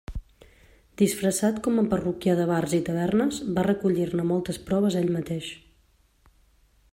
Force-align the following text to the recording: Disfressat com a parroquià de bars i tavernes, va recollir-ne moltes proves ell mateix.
Disfressat 1.01 1.59
com 1.67 1.77
a 1.81 1.83
parroquià 1.91 2.33
de 2.39 2.47
bars 2.53 2.73
i 2.77 2.79
tavernes, 2.87 3.43
va 3.59 3.67
recollir-ne 3.71 4.27
moltes 4.33 4.61
proves 4.71 4.99
ell 5.03 5.13
mateix. 5.19 5.53